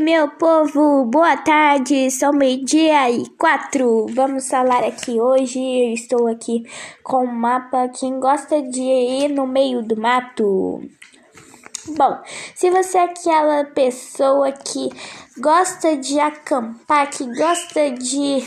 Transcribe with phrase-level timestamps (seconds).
[0.00, 1.04] meu povo?
[1.06, 4.06] Boa tarde, são meio-dia e quatro.
[4.14, 5.58] Vamos falar aqui hoje.
[5.58, 6.62] Eu estou aqui
[7.02, 7.88] com um mapa.
[7.88, 10.82] Quem gosta de ir no meio do mato?
[11.96, 12.18] Bom,
[12.54, 14.88] se você é aquela pessoa que
[15.38, 18.40] gosta de acampar, que gosta de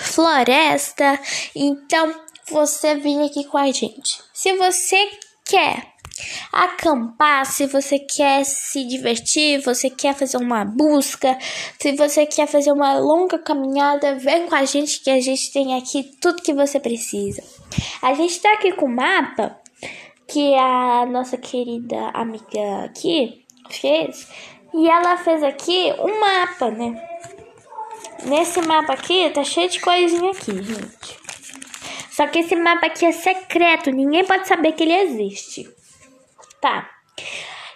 [0.00, 1.18] floresta,
[1.54, 2.14] então
[2.50, 4.22] você vem aqui com a gente.
[4.32, 5.10] Se você
[5.44, 5.91] quer
[6.52, 11.36] acampar, se você quer se divertir, você quer fazer uma busca,
[11.78, 15.76] se você quer fazer uma longa caminhada, vem com a gente que a gente tem
[15.76, 17.42] aqui tudo que você precisa.
[18.02, 19.58] A gente tá aqui com o mapa
[20.26, 24.28] que a nossa querida amiga aqui fez
[24.74, 27.08] e ela fez aqui um mapa, né?
[28.24, 31.22] Nesse mapa aqui tá cheio de coisinha aqui, gente.
[32.10, 35.68] Só que esse mapa aqui é secreto, ninguém pode saber que ele existe.
[36.62, 36.88] Tá.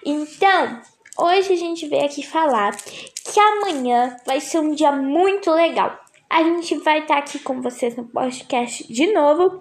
[0.05, 0.81] Então,
[1.19, 5.99] hoje a gente veio aqui falar que amanhã vai ser um dia muito legal.
[6.31, 9.61] A gente vai estar tá aqui com vocês no podcast de novo.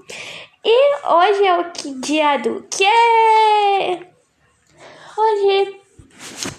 [0.63, 4.05] E hoje é o que dia do quê?
[5.17, 5.79] Hoje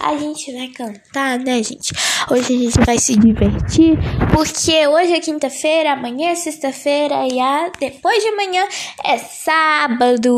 [0.00, 1.92] a gente vai cantar, né, gente?
[2.28, 3.96] Hoje a gente vai se divertir,
[4.34, 8.66] porque hoje é quinta-feira, amanhã é sexta-feira e a depois de amanhã
[9.04, 10.32] é sábado.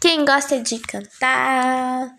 [0.00, 2.16] Quem gosta de cantar?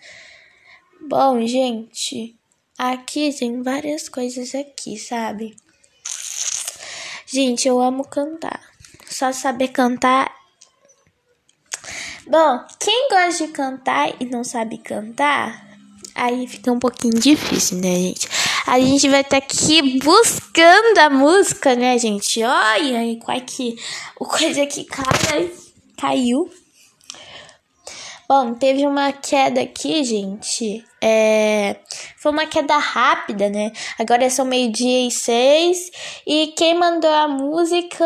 [1.02, 2.36] Bom, gente,
[2.78, 5.56] aqui tem várias coisas aqui, sabe?
[7.26, 8.62] Gente, eu amo cantar.
[9.08, 10.32] Só saber cantar.
[12.28, 15.68] Bom, quem gosta de cantar e não sabe cantar,
[16.14, 18.28] aí fica um pouquinho difícil, né, gente?
[18.68, 22.44] A gente vai estar tá aqui buscando a música, né, gente?
[22.44, 23.78] Olha, qual que
[24.20, 25.52] o coisa que cai,
[25.98, 26.52] caiu.
[28.28, 30.84] Bom, teve uma queda aqui, gente.
[31.02, 31.78] É...
[32.18, 33.72] Foi uma queda rápida, né?
[33.98, 35.90] Agora são meio-dia e seis.
[36.26, 38.06] E quem mandou a música.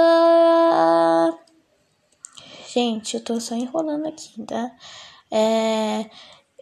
[2.72, 4.72] Gente, eu tô só enrolando aqui, tá?
[5.32, 6.06] É.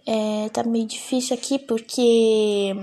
[0.08, 2.74] É, tá meio difícil aqui porque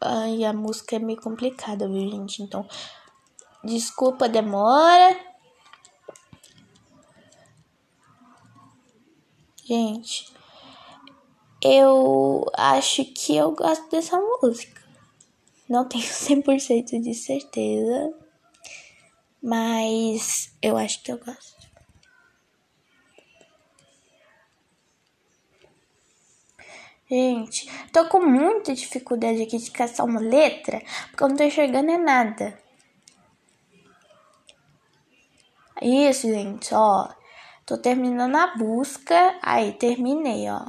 [0.00, 2.42] ai, a música é meio complicada, viu, gente?
[2.42, 2.68] Então,
[3.64, 5.25] desculpa a demora.
[9.66, 10.32] Gente,
[11.60, 14.80] eu acho que eu gosto dessa música.
[15.68, 18.14] Não tenho 100% de certeza,
[19.42, 21.56] mas eu acho que eu gosto.
[27.10, 31.90] Gente, tô com muita dificuldade aqui de caçar uma letra, porque eu não tô enxergando
[31.90, 32.56] é nada.
[35.82, 37.08] Isso, gente, ó.
[37.66, 39.36] Tô terminando a busca.
[39.42, 40.66] Aí, terminei, ó.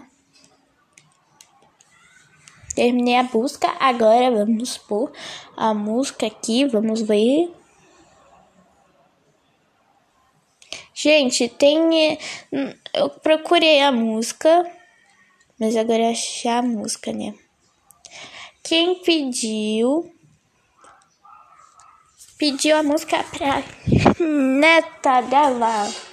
[2.74, 3.68] Terminei a busca.
[3.80, 5.12] Agora vamos pôr
[5.56, 6.66] a música aqui.
[6.66, 7.54] Vamos ver.
[10.92, 12.18] Gente, tem.
[12.92, 14.66] Eu procurei a música.
[15.60, 17.36] Mas agora é achar a música, né?
[18.64, 20.12] Quem pediu.
[22.40, 23.64] Pediu a música pra
[24.20, 26.07] neta dela.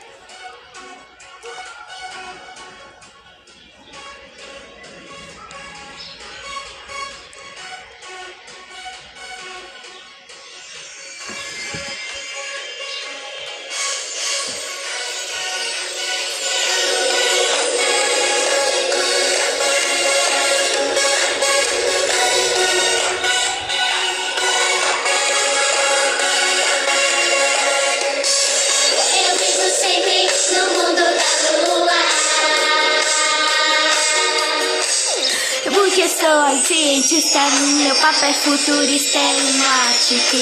[35.94, 37.38] Porque sou cientista,
[37.78, 40.36] meu papel é futurista emblemático.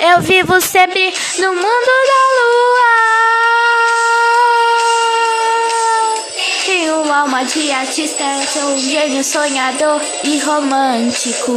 [0.00, 2.94] Eu vivo sempre no mundo da lua.
[6.66, 11.52] Tenho alma de artista, sou um gênio sonhador e romântico.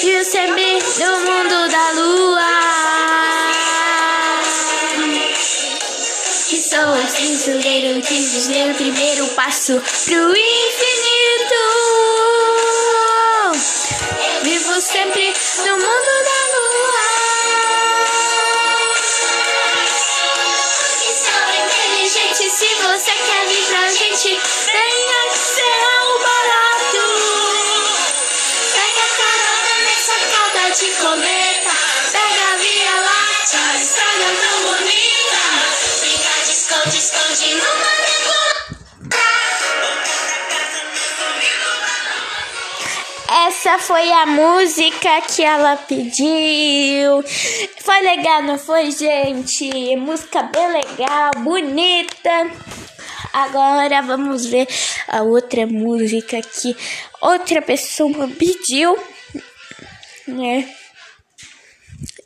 [0.00, 2.15] Vivo sempre no mundo da lua.
[7.48, 11.54] O que diz meu primeiro passo pro infinito.
[14.42, 17.06] Vivo sempre no mundo da lua.
[21.22, 24.28] Sou inteligente, se você quer vir pra gente,
[24.64, 27.04] venha que será o barato.
[28.74, 31.35] Pega carona nessa cauda de cometa,
[43.48, 47.22] Essa foi a música que ela pediu.
[47.80, 49.96] Foi legal, não foi, gente?
[49.96, 52.50] Música bem legal, bonita.
[53.32, 54.66] Agora vamos ver
[55.08, 56.76] a outra música que
[57.20, 58.96] outra pessoa pediu,
[60.26, 60.72] né?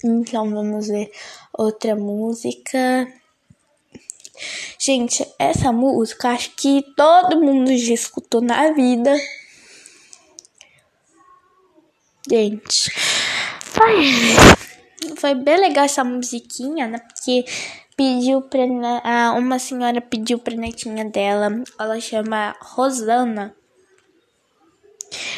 [0.04, 1.10] Então vamos ver
[1.52, 3.19] outra música.
[4.82, 9.14] Gente, essa música acho que todo mundo já escutou na vida.
[12.26, 12.90] Gente,
[13.60, 14.12] foi,
[15.16, 16.98] foi bem legal essa musiquinha, né?
[16.98, 17.44] Porque
[17.94, 18.64] pediu pra.
[19.36, 21.50] Uma senhora pediu pra netinha dela.
[21.78, 23.54] Ela chama Rosana.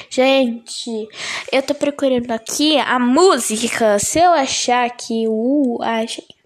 [0.08, 1.08] Gente,
[1.50, 3.98] eu tô procurando aqui a música.
[3.98, 6.41] Se eu achar que uh, achei.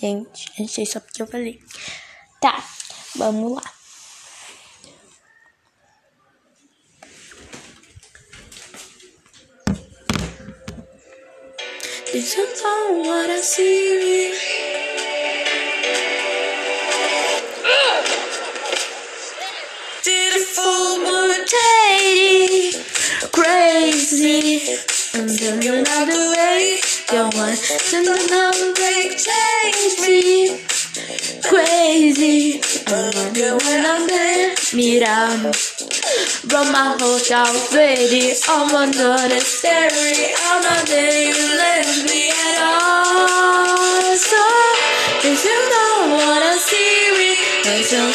[0.00, 1.60] Gente, achei só porque eu falei.
[2.40, 2.64] Tá,
[3.16, 3.72] vamos lá.
[12.12, 14.32] This is all what I see.
[20.04, 22.72] Did it full mortality
[23.32, 24.62] crazy
[25.14, 26.27] and another
[27.10, 30.60] don't want to know they change me.
[31.42, 32.60] Crazy.
[32.86, 35.52] I wonder when I'm there mirando
[36.52, 38.34] Run my hotel ready.
[38.48, 40.36] I'm under the stereo.
[40.48, 44.16] I'm not there you left me at all.
[44.16, 44.42] So
[45.24, 48.12] if you don't wanna see me Then tell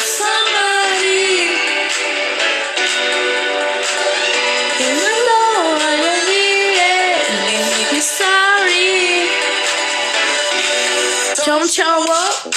[11.53, 12.51] Don't show up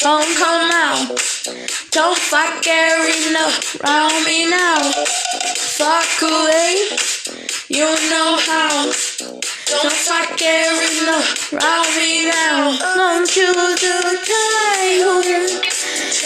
[0.00, 4.82] Don't come out don't fuck everything around me now.
[5.78, 6.88] Fuck away,
[7.68, 8.90] you know how.
[9.70, 11.06] Don't fuck everything
[11.54, 12.76] around me now.
[12.96, 13.94] Don't you do
[14.26, 14.82] try,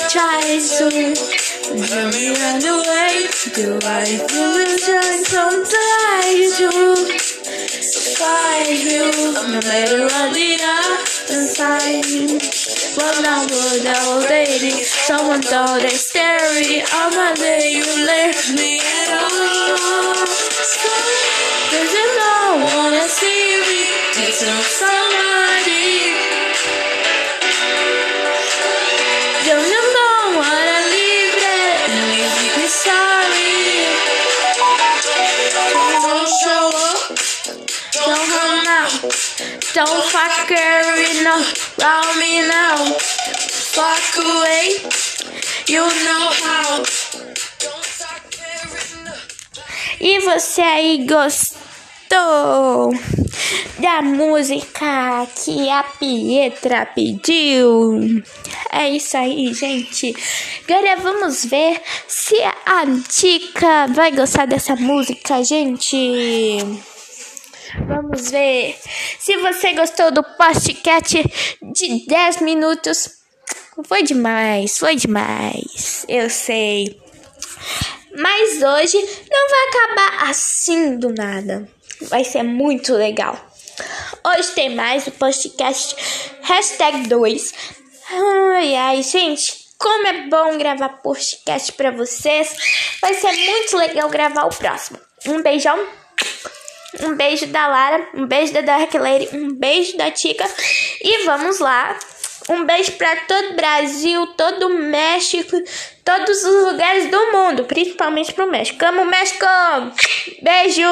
[0.08, 0.88] try to
[1.76, 3.28] let me run away.
[3.54, 6.70] Do I feel try sometimes to
[8.16, 9.12] fight you?
[9.52, 12.04] No matter what did I inside.
[12.96, 14.82] Well, now would old lady.
[14.84, 16.82] Someone thought they scary.
[16.92, 20.14] I'm a day you left me at all.
[21.70, 24.32] Cause you don't wanna see me.
[24.38, 25.47] Tell somebody.
[40.08, 40.50] Fuck
[42.16, 42.76] me now.
[43.74, 44.68] Fuck away.
[45.66, 46.82] You know how.
[50.00, 52.94] E você aí gostou
[53.78, 58.22] da música que a Pietra pediu?
[58.72, 60.14] É isso aí, gente.
[60.68, 66.62] Agora vamos ver se a Tica vai gostar dessa música, gente.
[67.86, 68.76] Vamos ver.
[69.18, 71.22] Se você gostou do podcast
[71.72, 73.10] de 10 minutos,
[73.84, 76.04] foi demais, foi demais.
[76.08, 77.00] Eu sei.
[78.16, 78.98] Mas hoje
[79.30, 81.68] não vai acabar assim do nada.
[82.02, 83.38] Vai ser muito legal.
[84.24, 85.94] Hoje tem mais o podcast
[86.42, 87.54] hashtag 2.
[88.10, 89.68] Ai, ai, gente.
[89.78, 92.52] Como é bom gravar podcast pra vocês.
[93.00, 94.98] Vai ser muito legal gravar o próximo.
[95.26, 95.86] Um beijão.
[97.02, 100.44] Um beijo da Lara, um beijo da Dark Lady, um beijo da Tica.
[101.02, 101.98] E vamos lá.
[102.48, 105.54] Um beijo para todo o Brasil, todo o México,
[106.02, 108.82] todos os lugares do mundo, principalmente pro México.
[108.86, 109.44] Amo México!
[110.40, 110.82] Beijo!